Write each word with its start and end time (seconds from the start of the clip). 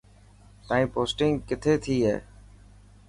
تائين 0.67 0.87
پوسٽنگ 0.93 1.33
ڪٿي 1.47 1.73
ٿي 1.83 1.95
هي. 2.05 2.15